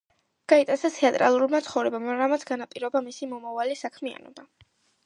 გაიტაცა 0.53 0.89
თეატრალურმა 0.95 1.61
ცხოვრებამ, 1.67 2.09
რამაც 2.23 2.47
განაპირობა 2.55 3.05
მისი 3.11 3.31
მომავალი 3.37 3.79
საქმიანობა. 3.87 4.53